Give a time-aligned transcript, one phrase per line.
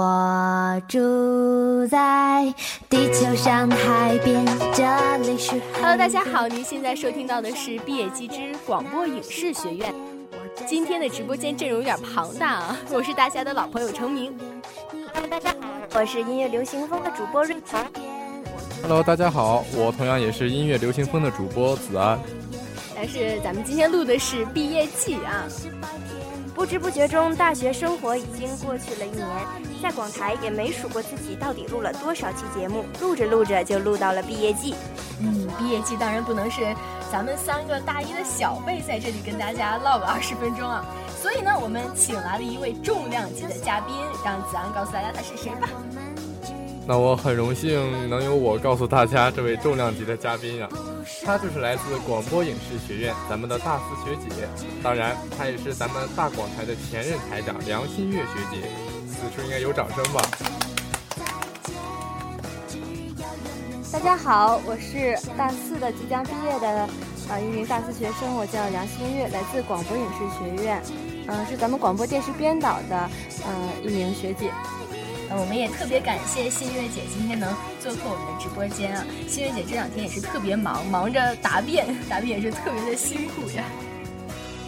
[0.00, 2.54] 我住在
[2.88, 4.84] 地球上海边，这
[5.16, 5.60] 里是。
[5.74, 9.92] Hello，大家好，您现在收听到的是毕业季之广播影视学院。
[10.68, 14.32] 今天的直播间阵容有点庞大啊，我是大家的老朋友程明。
[15.12, 17.76] Hello，大家好，我是音乐流行风的主播瑞琪。
[18.82, 22.16] Hello，大家好，我同样也是音乐流行风的主播子安。
[22.94, 25.42] 但是咱们今天录的是毕业季啊。
[26.58, 29.28] 不知不觉中，大学生活已经过去了一年，
[29.80, 34.74] 在广台也没数过自己到底录了多少期节目，录着录着就录到了毕业季。
[35.20, 36.74] 嗯，毕业季当然不能是
[37.12, 40.84] 咱们三个大一的小辈在这里跟大家唠个二十分钟啊，
[41.22, 43.94] 所以呢，我们请来了一位重量级的嘉宾，
[44.24, 45.68] 让子安告诉大家他是谁吧。
[46.84, 50.68] 那我很荣幸能由我告诉大家这位重量级的嘉宾呀，
[51.24, 54.48] 她就是来自广播影视学院咱们的大四学姐，
[54.82, 58.68] 当然她也是咱们大广台的前任台长梁新月学姐，
[59.08, 60.22] 此处应该有掌声吧？
[63.90, 66.88] 大家好，我是大四的即将毕业的
[67.28, 70.82] 呃一名大四学生，我叫梁新月，来自广播影视学院，
[71.26, 73.10] 嗯，是咱们广播电视编导的
[73.44, 74.52] 呃一名学姐。
[75.30, 79.04] 我们也特别感谢新月姐今天能做客我们的直播间啊！
[79.28, 83.64] 新月姐这两天也是特别忙，忙着答辩，答辩也是特别的辛苦呀。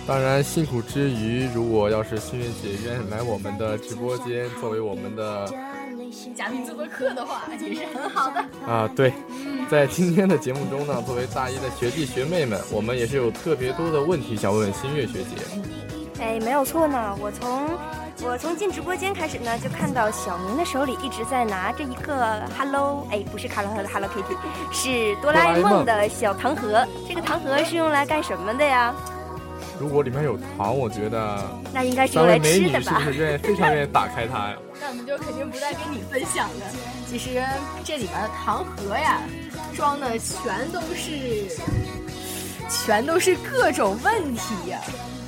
[0.06, 5.46] 当然，辛苦之余，如果要是新月姐愿意来我们的直播间，作为我们的
[6.34, 8.88] 嘉宾做做客的话，也是很好的 啊。
[8.94, 9.12] 对，
[9.70, 16.20] 在今天的节目中呢，作为大一的学弟学妹们，我们也是有特别多的问题想问问新月学姐。
[16.20, 17.68] 哎，没有错呢，我从。
[18.22, 24.36] 我从进直播间开始呢，就看到小明的手里一直在拿着一个 Hello，哎，不是卡罗特的 Hello Kitty，
[24.72, 26.86] 是哆啦 A 梦的小糖盒。
[27.08, 28.94] 这个糖盒是用来干什么的呀？
[29.78, 31.38] 如果里面有糖，我觉得
[31.72, 32.98] 那应该是用来吃的吧？
[33.00, 34.56] 是不是愿意非常愿意打开它呀？
[34.82, 36.66] 那我们就肯定不再跟你分享了。
[37.08, 37.42] 其实
[37.82, 39.22] 这里边的糖盒呀，
[39.74, 41.48] 装的全都是，
[42.68, 44.78] 全都是各种问题呀。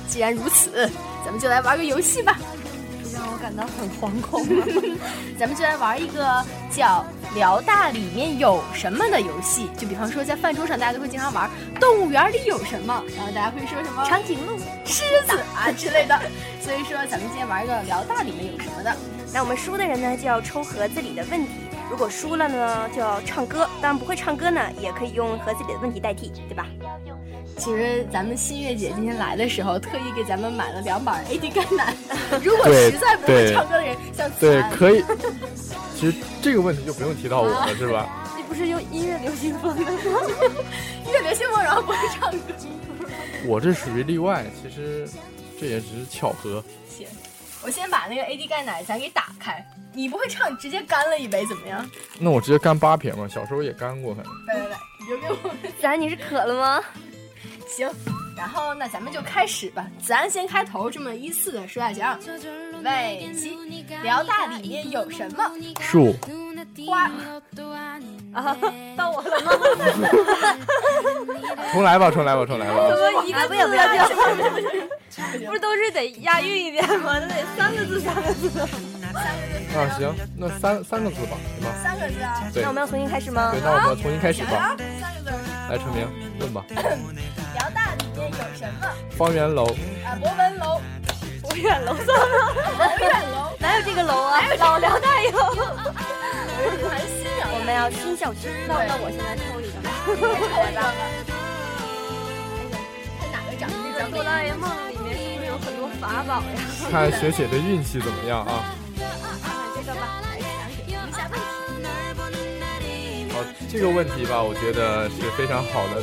[0.07, 0.87] 既然如此，
[1.25, 2.37] 咱们就来玩个游戏吧。
[3.41, 4.45] 感到很惶恐，
[5.37, 9.69] 咱们就来玩一个叫“辽大里面有什么”的游戏。
[9.77, 16.19] 就比方说，在饭桌上，大家都会经常玩“动物园里有什么”，然后大家会说什么“长颈鹿”“狮子”啊之类的。
[16.61, 18.95] 所以说，咱们今天玩一个“辽大里面有什么”的。
[19.33, 21.51] 那我们输的人呢，就要抽盒子里的问题；
[21.89, 23.67] 如果输了呢，就要唱歌。
[23.81, 26.65] 当然不会唱歌呢，也可以用盒子里的问题代替，对吧？
[27.57, 31.93] 其实咱们新月姐今天来的时候，特意给咱们买了两板 AD 钙奶。
[32.43, 35.03] 如果实在不会唱歌的人，像对可以。
[35.95, 38.09] 其实这个问题就不用提到我了，是吧？
[38.35, 40.19] 你不是用音乐流行风的吗？
[41.05, 42.37] 音乐流行风，然后不会唱歌。
[43.45, 45.07] 我这属于例外，其实
[45.59, 46.61] 这也只是巧合。
[46.89, 47.07] 行，
[47.63, 49.65] 我先把那个 AD 钙奶咱给打开。
[49.93, 51.87] 你不会唱，直接干了一杯怎么样？
[52.19, 54.33] 那我直接干八瓶嘛，小时候也干过，反正。
[54.47, 55.55] 来来来，你就给我。
[55.79, 56.83] 咱你是渴了吗？
[57.75, 57.89] 行，
[58.37, 59.85] 然后那咱们就开始吧。
[60.01, 62.05] 子安先开头，这么依次的说下行。
[62.83, 63.57] 喂，七，
[64.03, 65.51] 辽大里面有什么？
[65.79, 66.15] 树。
[66.87, 67.09] 花。
[68.33, 68.55] 啊，
[68.97, 69.51] 到我了吗？
[71.71, 72.89] 重来吧，重来吧，重来吧。
[72.89, 73.67] 怎么一个字就？
[75.45, 77.19] 不是都是得押韵一点吗？
[77.19, 78.59] 那得三个字，三个字。
[78.59, 81.69] 啊，行，那三三个字吧，行吗？
[81.83, 82.43] 三个字啊。
[82.53, 82.63] 对。
[82.63, 83.51] 那我们要重新开始吗？
[83.51, 84.75] 对，那我们重新开始吧。
[84.99, 85.37] 三个字。
[85.69, 86.07] 来，陈明，
[86.39, 86.65] 问吧。
[88.37, 88.87] 有什么？
[89.17, 89.65] 方圆楼。
[90.05, 90.81] 啊，博文楼。
[91.41, 92.53] 博远楼算吗？
[92.77, 93.51] 博远楼。
[93.59, 94.41] 哪有这个楼啊？
[94.57, 95.31] 老辽大有。
[97.55, 98.49] 我们要新校区。
[98.67, 99.75] 那那我现在抽一个。
[100.53, 100.79] 来吧。
[103.19, 103.69] 看哪个长？
[103.69, 106.45] 这个哆啦 A 梦里面是不是有很多法宝呀？
[106.89, 108.73] 看学姐的运气怎么样啊？
[108.97, 111.43] 看这个吧，来讲解一下问题。
[113.31, 113.35] 好，
[113.69, 116.01] 这个问题吧，我觉得是非常好的。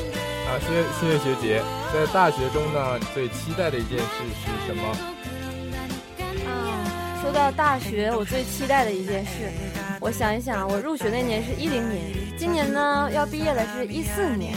[0.50, 1.62] 啊，谢谢谢学姐，
[1.94, 4.82] 在大学中呢，最期待的一件事是什么？
[6.44, 9.30] 啊，说到大学，我最期待的一件事，
[10.00, 12.02] 我想一想，我入学那年是一零年，
[12.36, 14.56] 今年呢要毕业的是一四年，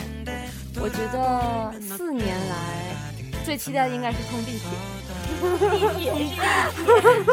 [0.81, 4.61] 我觉得四年来最期待的应该是通地铁。
[5.69, 6.11] 地铁，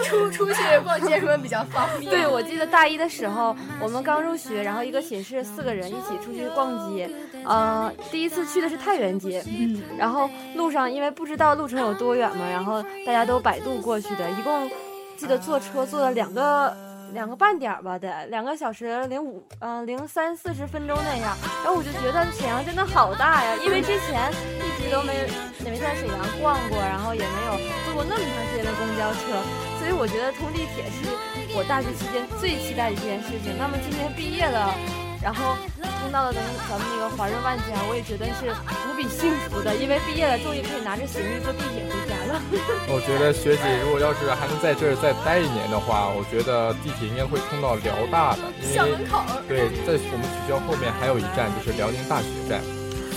[0.04, 2.10] 出出去逛街什么比较方便？
[2.10, 7.10] 对，我记得大一的时候，我们刚入学，然后一个寝室四个人一起出去逛街，
[7.44, 14.70] 呃，第一次去的是太原街，嗯，然后路上因为不知道路程有多远嘛，然后大家都百度过去的，一共
[15.16, 16.74] 记得坐车坐了两个
[17.12, 21.36] 两个半点儿吧，得两个小时零五嗯零三四十分钟那样。
[21.62, 25.26] 然后我就觉得沈阳真的好大呀，因为之前一直都没
[25.64, 27.52] 没在沈阳逛过，然后也没有
[27.84, 29.42] 坐过那么长时间的公交车，
[29.78, 31.08] 所以我觉得通地铁是
[31.56, 33.56] 我大学期间最期待的一件事情。
[33.58, 34.74] 那么今年毕业了。
[35.22, 35.54] 然后
[36.00, 38.50] 听到了咱们咱们那个华润万家，我也觉得是
[38.88, 42.40] 无比幸福的，因为毕业了，终于可以拿着行李坐地铁回家了。
[42.88, 48.42] 我觉得学姐如果要是还能在这儿再待一年的话，我觉得地铁应该会通到辽大的，
[48.72, 49.22] 校门口。
[49.46, 52.60] 对，在我们学校后面还有一站就是辽宁大学站。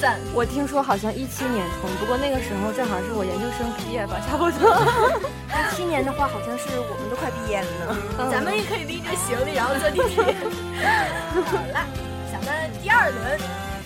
[0.03, 0.19] 赞！
[0.35, 4.75] 我听说好像一七年通，不过那个时候正好是我研究生毕业吧，差不多。
[5.47, 8.27] 一七年的话，好像是我们都快毕业了呢。
[8.29, 10.19] 咱们也可以拎着行李，然后坐地铁。
[11.47, 12.12] 好了，咱
[12.43, 13.39] 们第二轮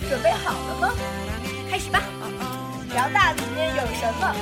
[0.08, 0.94] 准备好了吗？
[1.70, 2.02] 开始吧。
[2.90, 4.34] 辽大里面有什么？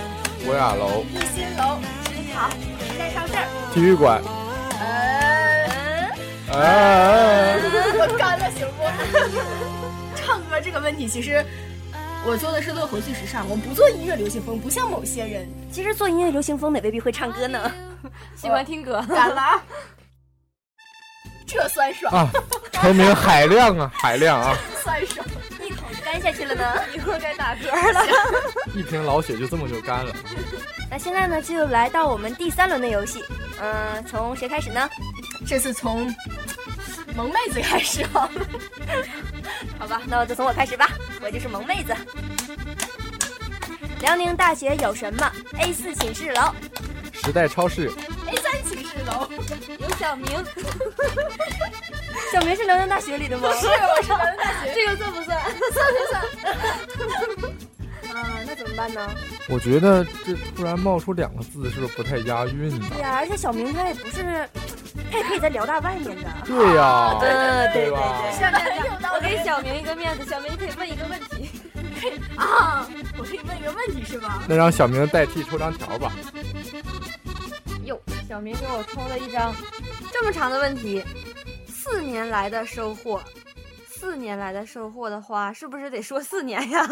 [0.44, 3.32] 博雅楼、一心楼、食堂、时代超市、
[3.74, 4.22] 体育馆。
[7.98, 8.80] 我干了，行不？
[10.16, 11.44] 唱歌这个问题，其实。
[12.28, 15.48] 我做的是乐活最时尚，我不做音乐流行风，不像某些人。
[15.70, 17.70] 其实做音乐流行风的未必会唱歌呢，
[18.34, 19.00] 喜欢听歌。
[19.08, 19.62] 干了，
[21.46, 22.30] 这酸爽啊！
[22.72, 24.56] 成名海量啊，海量啊！
[24.82, 25.24] 酸爽，
[25.64, 26.64] 一口干下去了呢，
[26.94, 28.02] 一会儿该打嗝了。
[28.74, 30.14] 一瓶老血就这么就干了。
[30.90, 33.24] 那现在呢，就来到我们第三轮的游戏。
[33.60, 34.88] 嗯，从谁开始呢？
[35.46, 36.12] 这次从
[37.14, 38.28] 萌妹子开始啊。
[39.78, 40.90] 好吧，那我就从我开始吧，
[41.22, 41.94] 我就是萌妹子。
[44.00, 46.54] 辽宁大学有什么？A 四寝室楼，
[47.12, 47.90] 时代超市
[48.46, 49.28] 三寝室楼，
[49.78, 50.26] 有小明。
[52.32, 53.48] 小明是辽宁大学里的吗？
[53.60, 54.72] 是，我是辽宁大学。
[54.74, 55.38] 这个算不算？
[55.72, 56.22] 算算算。
[58.16, 59.10] 啊，那怎么办呢？
[59.48, 62.86] 我觉得这突然冒出两个字，是不是不太押韵呢？
[62.90, 64.48] 对呀，而且小明他也不是。
[65.12, 66.28] 他也可以在辽大外面的。
[66.44, 67.96] 对呀，对对对对。
[68.38, 68.60] 下面
[69.14, 71.50] 我给小明一个面子，小明你可以问一个问题。
[72.36, 72.88] 啊，
[73.18, 74.42] 我可以问一个问题是吧？
[74.48, 76.12] 那让小明代替抽张条吧。
[78.28, 79.54] 小明给我抽了一张
[80.12, 81.02] 这么长的问题，
[81.68, 83.20] 四年来的收获。
[83.88, 86.86] 四年来的收获的话，是不是得说四年呀？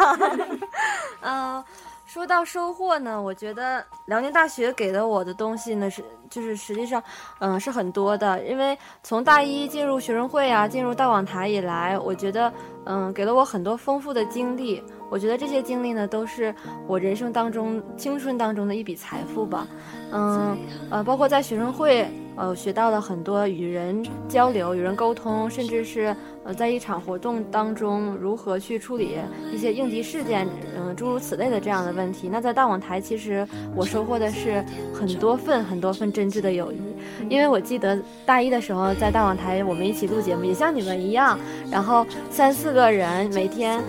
[1.23, 1.65] 嗯。
[2.07, 7.03] 说到收获呢，我觉得辽宁大学给了我的东西呢是，就是实际上，
[7.39, 8.45] 嗯，是很多的。
[8.45, 12.53] 因为从大一进入学生会啊，进入大广台以来，我觉得，
[12.85, 14.85] 嗯，给了我很多丰富的经历。
[15.15, 16.53] 我觉得这些经历呢，都是
[16.89, 19.65] 我人生当中、青春当中的一笔财富吧。
[20.11, 20.59] 嗯，
[20.91, 22.05] 呃，包括在学生会。
[22.37, 26.13] 呃，学到了很多与人交流、与人沟通，甚至是
[26.43, 29.17] 呃，在一场活动当中如何去处理
[29.53, 30.45] 一些应急事件，
[30.77, 32.29] 嗯，诸如此类的这样的问题。
[32.29, 33.47] 那在大网台，其实
[33.77, 36.81] 我收获的是很多份、很多份真挚的友谊。
[37.29, 37.97] 因为我记得
[38.27, 41.39] 大一的时候，在大网台，我们一起录节目，也像你们一样，
[41.71, 43.81] 然后三四个人每天。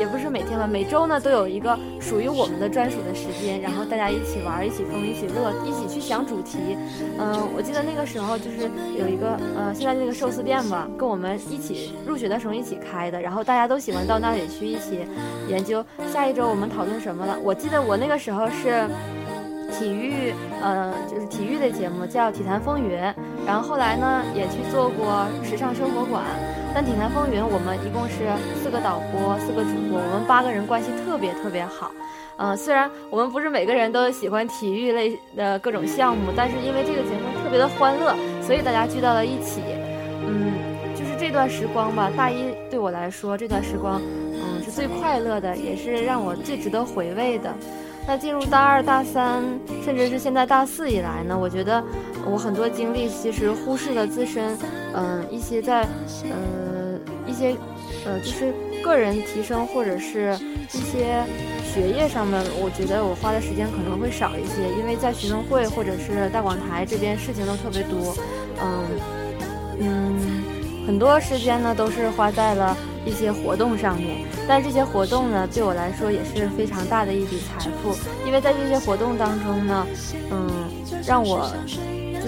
[0.00, 6.58] 也不是每天吧，每周呢都有一个属于我们的专属的时间，然后大家一起玩，一起疯，一起乐，一起去想主题。
[7.18, 8.62] 嗯，我记得那个时候就是
[8.98, 15.04] 有一个呃，现在那个寿司店吧，跟我们一起入学的时候一起开的，然后大家都喜欢到那里去一起
[15.48, 17.36] 研究下一周我们讨论什么了。
[17.42, 18.88] 我记得我那个时候是
[19.78, 20.32] 体育，
[20.62, 22.98] 呃，就是体育的节目叫《体坛风云》，
[23.46, 26.24] 然后后来呢也去做过时尚生活馆。
[26.74, 28.28] 但体坛风云，我们一共是
[28.62, 31.90] 四个导播，四个主播，我们八个人关系特别特别好。
[32.36, 39.60] 嗯，虽然我们不是每个人都喜欢体育类的各种项目，但是因为这个节目特别的欢乐，所以大家聚到了一起。
[40.26, 40.54] 嗯，
[40.94, 44.00] 就是这段时光吧，大一对我来说，这段时光，
[44.32, 47.52] 嗯，是最快乐的，也是让我最值得回味的。
[48.06, 49.44] 那进入大二、大三，
[49.84, 51.84] 甚至是现在大四以来呢，我觉得
[52.26, 54.56] 我很多经历其实忽视了自身，
[54.94, 55.82] 嗯，一些在，
[56.24, 57.56] 呃，一些，
[58.04, 60.36] 呃，就是个人提升或者是
[60.72, 61.24] 一些
[61.64, 68.14] 学业上面，我觉得我花的时间可能会少一些，因为在学生会或者是大广台这边事情都特别多，
[68.62, 68.86] 嗯，
[69.80, 70.18] 嗯，
[70.86, 72.76] 很多时间呢都是花在了。
[73.06, 77.96] 一些活动上面，但这些活动呢，对我来说也是非常大的一笔财富，
[78.26, 79.86] 因为在这些活动当中呢，
[80.30, 80.50] 嗯，
[81.06, 81.50] 让我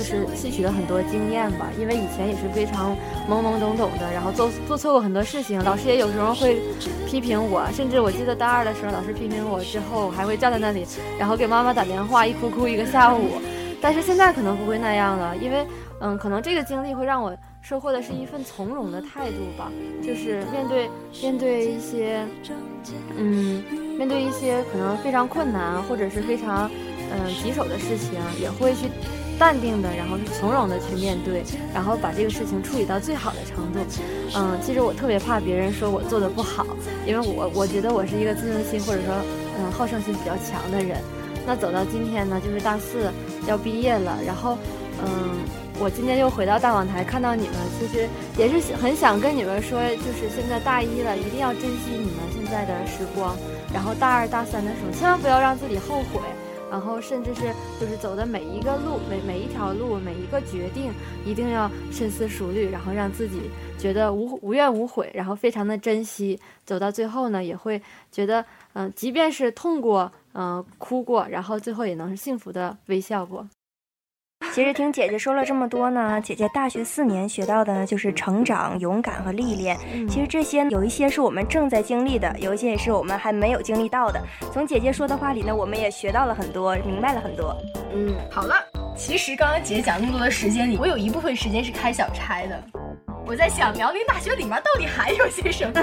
[0.02, 1.68] 就是吸取了很多经验吧。
[1.78, 2.96] 因为以前也是非常
[3.28, 6.60] 懵懵懂懂的，然后做做错过很多事情，老师也有时候会
[7.06, 10.86] 批评我，甚至我记得大二的时候，老师批评我之后，我还会站在那里，
[11.18, 13.40] 然后给妈妈打电话，一哭哭一个下午。
[13.80, 15.66] 但是现在可能不会那样了，因为
[16.00, 17.36] 嗯，可能这个经历会让我。
[17.64, 19.70] 收获的是一份从容的态度吧，
[20.04, 20.90] 就是面对
[21.22, 22.26] 面对一些，
[23.16, 23.62] 嗯，
[23.96, 26.68] 面对一些可能非常困难或者是非常
[27.12, 28.88] 嗯棘手的事情，也会去。
[29.42, 31.42] 淡定的，然后是从容的去面对，
[31.74, 33.80] 然后把这个事情处理到最好的程度。
[34.36, 36.64] 嗯，其实我特别怕别人说我做的不好，
[37.04, 39.12] 因为我我觉得我是一个自尊心或者说
[39.58, 40.98] 嗯好胜心比较强的人。
[41.44, 43.10] 那走到今天呢，就是大四
[43.48, 44.56] 要毕业了，然后
[45.02, 45.42] 嗯，
[45.80, 48.06] 我今天又回到大网台，看到你们，其实
[48.38, 53.34] 也是很想跟你们说，就是现在大一了，一定要珍惜你们现在的时光。
[53.74, 56.20] 然后大二大三的时候，千万不要让自己后悔。
[56.72, 60.90] 然后甚至是就是走的每一个路，每每一条路，每一个决定，
[61.22, 63.42] 一定要深思熟虑，然后让自己
[63.78, 66.40] 觉得无无怨无悔，然后非常的珍惜。
[66.64, 73.46] 走到最后呢，也会觉得，嗯，即便是痛过，嗯，哭过，然后最后也能是幸福的微笑过。
[74.52, 79.78] 其实听姐姐说了这么多呢，姐姐大学四年学到的呢就是成长、勇敢和历练。
[80.06, 84.20] 其实这些有一些是我们正在经历的，有一些也是我们还没有经历到的。
[84.52, 87.56] 从姐姐说的话里呢，我们也学到了很多，明白了很多。
[87.94, 88.54] 嗯，好了，
[88.94, 92.62] 其实刚刚姐姐讲那么多的时间里，我有一部分时间是开小差的。
[93.24, 95.82] 我在想，辽宁大学里面到底还有些什么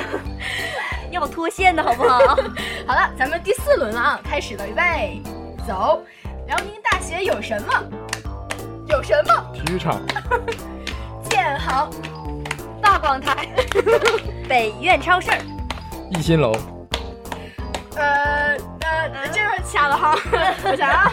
[1.10, 2.36] 要脱线的好不好？
[2.86, 5.20] 好了，咱们第四轮了啊，开始了，预备，
[5.68, 6.04] 走。
[6.46, 7.84] 辽宁大学有什么？
[8.90, 9.52] 有什么？
[9.54, 10.02] 体育场、
[11.30, 11.90] 建行、
[12.82, 13.48] 大广台、
[14.50, 15.32] 北苑超市、
[16.10, 16.52] 一心楼。
[17.96, 20.16] 呃呃，这是卡了哈，
[20.64, 21.12] 我想啊，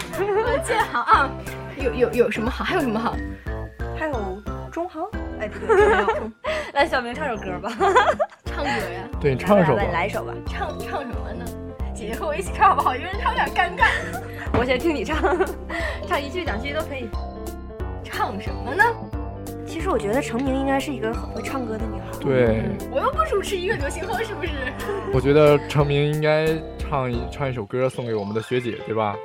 [0.65, 1.29] 建行啊，
[1.77, 2.63] 有有有什么好？
[2.63, 3.15] 还有什么好？
[3.97, 4.41] 还有
[4.71, 5.03] 中行？
[5.39, 6.31] 哎，不对，没有。
[6.73, 7.71] 来，小明唱首歌吧，
[8.45, 9.07] 唱歌呀？
[9.19, 9.83] 对，你唱一首吧。
[9.93, 10.33] 来一首吧。
[10.47, 11.45] 唱唱什么呢？
[11.93, 12.95] 姐姐和我一起唱好不好？
[12.95, 13.87] 一个人唱有点尴尬。
[14.59, 15.17] 我先听你唱，
[16.07, 17.09] 唱一句两句都可以。
[18.17, 18.83] 唱什么呢？
[19.67, 22.17] 其实我觉得程明应该是一个很会唱歌的女孩。
[22.19, 24.53] 对，我又不主持一个流行后，是不是？
[25.13, 26.47] 我觉得程明应该
[26.79, 29.15] 唱一唱一首歌送给我们的学姐，对吧？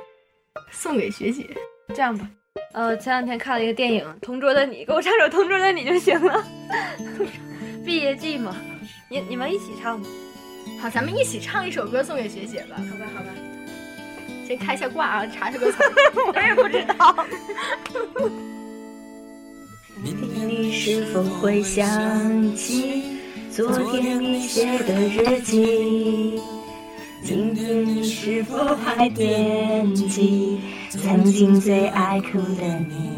[0.69, 1.43] 送给学姐，
[1.87, 2.29] 这样吧。
[2.73, 6.43] 呃，前两天看了一个电影《同桌的你》，给我唱首《同桌的你》就行了。
[7.83, 8.55] 毕业季嘛，
[9.09, 10.07] 你你们一起唱吧。
[10.79, 12.75] 好，咱们一起唱一首歌送给学姐吧。
[12.77, 13.29] 好吧，好吧。
[14.47, 15.83] 先开一下挂啊，查查歌词。
[16.31, 17.25] 我也不知道。
[20.03, 23.03] 明天你是否会想起
[23.49, 26.41] 昨天你写的日记？
[27.23, 33.11] 今天你是否还惦记曾经最爱哭的你？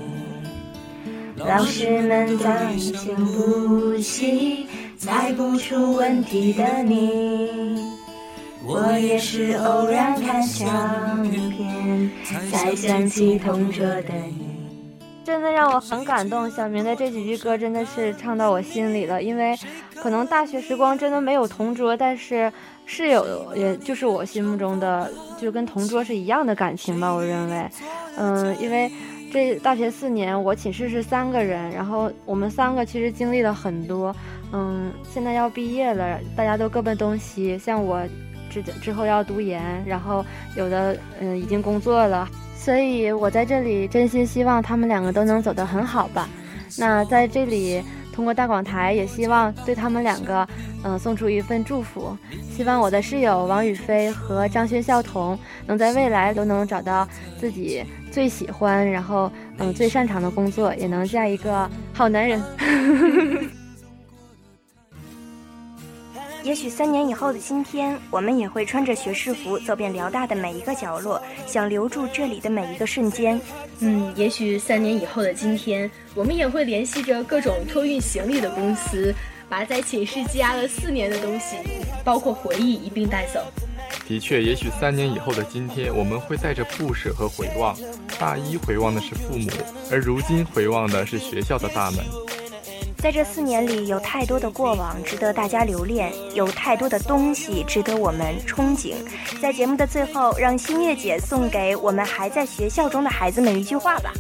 [1.37, 7.79] 老师们在前补习，猜不出问题的你，
[8.63, 12.11] 我也是偶然看相片，
[12.51, 14.44] 才想起同桌的你。
[15.25, 19.23] 真的让我很感动，小明的这几句歌真的是唱到我心里了。
[19.23, 19.57] 因为
[19.95, 22.51] 可能大学时光真的没有同桌，但是
[22.85, 27.11] 室友也就是我心目中的，就跟同桌是一样的感情吧。
[27.11, 27.67] 我认为，
[28.17, 28.89] 嗯，因为
[29.33, 34.15] 这大学四年，我寝室是三个人，然后我们三个其实经历了很多。
[34.53, 37.99] 嗯，现在要毕业了，大家都各奔东西，像我
[38.51, 40.23] 之之后要读研，然后
[40.55, 42.29] 有的嗯已经工作了。
[42.65, 46.27] 所以，我在这里真心希望他们两个都能走得很好吧。
[46.79, 50.47] 那在这里，通过大广台，也希望对他们两个，
[50.83, 52.17] 嗯，送出一份祝福。
[52.49, 57.07] 希望我的室友王宇飞和张轩笑彤能在未来都能找到
[57.37, 62.41] 自己最喜欢，然后嗯最擅长的工作，也能嫁一个好男人。
[66.45, 73.41] 也许三年以后的今天，我们也会穿着学士服走遍辽大的每一个角落，想留住这里的每一个瞬间。
[73.79, 79.11] 嗯，也许三年以后的今天，我们也会联系着各种托运行李的公司，
[79.49, 81.55] 把在寝室积压了四年的东西，
[82.03, 83.43] 包括回忆一并带走。
[84.07, 87.75] 的确，也许三年以后的今天，我们会带着不舍和回望。
[88.19, 89.49] 大一回望的是父母，
[89.91, 92.05] 而如今回望的是学校的大门。
[93.05, 98.95] 在这四年里，有太多的过往值得大家留恋，有太多的东西值得我们憧憬。
[99.39, 104.11] 在节目的最后，让新月姐送给我们还在学校中的孩子们一句话吧。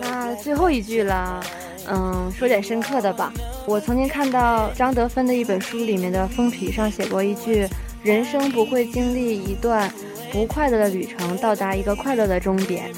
[0.00, 1.44] 那最后一句了，
[1.86, 3.30] 嗯，说点深刻的吧。
[3.66, 7.68] 我曾经看到张德芬的一本书里面的封皮上写过一句
[8.02, 9.92] ：“人生不会经历一段
[10.32, 12.90] 不快乐的旅程，到达一个快乐的终点。”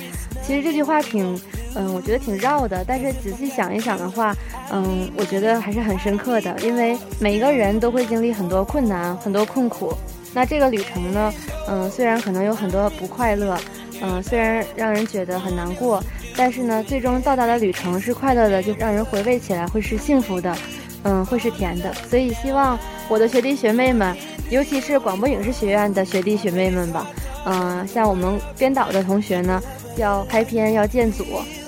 [0.46, 1.36] 其实这句话挺。
[1.76, 4.34] 嗯，我觉得挺绕的，但是仔细想一想的话，
[4.72, 6.56] 嗯，我觉得还是很深刻的。
[6.60, 9.92] 因为每一个人都会经历很多困难、很多困苦。
[10.32, 11.32] 那这个旅程呢，
[11.68, 13.58] 嗯，虽然可能有很多不快乐，
[14.02, 16.02] 嗯，虽然让人觉得很难过，
[16.34, 20.56] 但是呢，最终到达的旅程是快乐的，就让人回味起来会是幸福的，
[21.04, 21.92] 嗯，会是甜的。
[22.08, 22.78] 所以希望
[23.08, 24.16] 我的学弟学妹们，
[24.48, 27.06] 尤其是广播影视学院的学弟学妹们吧，
[27.44, 29.62] 嗯，像我们编导的同学呢，
[29.96, 31.24] 要拍片要建组。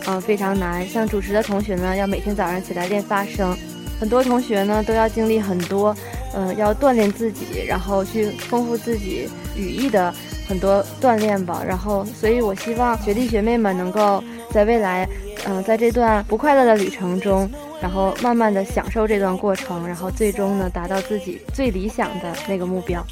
[0.09, 0.89] 嗯，非常难。
[0.89, 3.55] 像主持的同学呢，要每天早上起来练发声，
[4.01, 5.95] 很多同学呢都要经历很多，
[6.35, 10.15] 嗯，要锻炼自己，然后去丰富自己语义的
[10.49, 11.63] 很多锻炼吧。
[11.67, 15.07] 然后，所以我希望学弟学妹们能够在未来，
[15.45, 17.49] 嗯，在这段不快乐的旅程中。
[17.81, 23.07] 然后慢慢的享受这段过程，然后最终呢达到自己最理想的那个目标。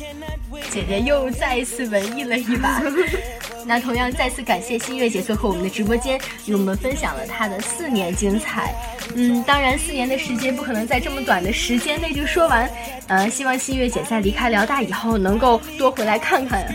[0.73, 2.83] 姐姐又再一次文艺了一把。
[3.67, 8.73] 那同样再次感谢新月姐做客我们的直播间，与我们分享了她的四年精彩。
[9.15, 12.71] 嗯，当然四年的时间不可能在这么短的时间内就说完。
[13.09, 16.73] 呃，希望新月姐在离开辽大以后能够多回来看看。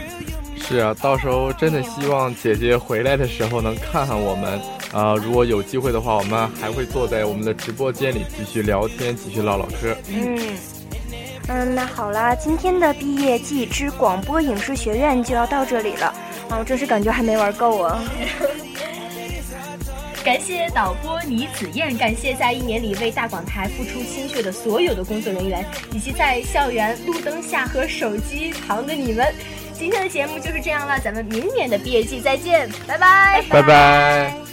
[0.58, 4.60] 是啊，到时候真的希望姐姐回来的时候能看看我们。
[4.92, 9.96] 啊，如果有机会的话，我们还会坐在我们的直播间里继续聊天，继续唠唠嗑。
[10.10, 10.38] 嗯，
[11.48, 16.14] 嗯，那好啦，今天的毕业季之广播影视学院就要到这里了。
[16.52, 18.04] 啊，我真是感觉还没玩够啊！
[20.24, 29.34] 感谢导播倪子燕，感谢在一年里为大广台付出心血的所有的工作人员，以及在校园路灯下和手机旁的你们。
[29.74, 34.51] 今天的节目就是这样了，咱们明年的毕业季再见，拜拜，拜拜。